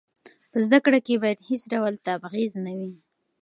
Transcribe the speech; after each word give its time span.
په 0.51 0.57
زده 0.65 0.77
کړه 0.85 0.99
کې 1.05 1.21
باید 1.23 1.45
هېڅ 1.49 1.61
ډول 1.73 1.93
تبعیض 2.07 2.51
نه 2.65 2.71
وي. 2.77 2.93